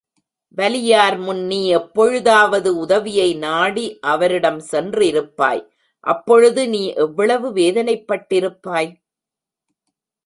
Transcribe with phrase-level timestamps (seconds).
[0.57, 5.63] வலியார்முன் நீ எப்பொழுதாவது உதவியை நாடி அவரிடம் சென்றிருப்பாய்
[6.05, 8.91] அப்பொழுது நீ எவ்வளவு வேதனைப்பட்டிருப்பாய்?